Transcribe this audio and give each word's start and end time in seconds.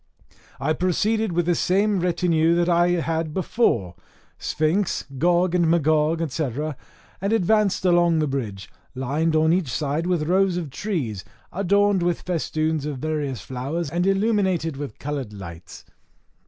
I 0.59 0.73
proceeded 0.73 1.31
with 1.31 1.45
the 1.45 1.53
same 1.53 1.99
retinue 1.99 2.55
that 2.55 2.67
I 2.67 2.87
had 2.93 3.35
before 3.35 3.93
Sphinx, 4.39 5.05
Gog 5.19 5.53
and 5.53 5.69
Magog, 5.69 6.27
&c., 6.31 6.49
and 7.21 7.31
advanced 7.31 7.85
along 7.85 8.17
the 8.17 8.25
bridge, 8.25 8.67
lined 8.95 9.35
on 9.35 9.53
each 9.53 9.71
side 9.71 10.07
with 10.07 10.23
rows 10.27 10.57
of 10.57 10.71
trees, 10.71 11.23
adorned 11.53 12.01
with 12.01 12.21
festoons 12.21 12.87
of 12.87 12.97
various 12.97 13.41
flowers, 13.41 13.91
and 13.91 14.07
illuminated 14.07 14.75
with 14.75 14.97
coloured 14.97 15.33
lights. 15.33 15.85